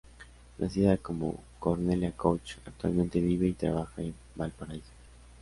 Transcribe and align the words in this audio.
Nacida 0.57 0.97
como 0.97 1.43
Cornelia 1.59 2.11
Koch, 2.13 2.57
actualmente 2.65 3.19
vive 3.21 3.45
y 3.49 3.53
trabaja 3.53 4.01
en 4.01 4.15
Valparaíso. 4.35 4.89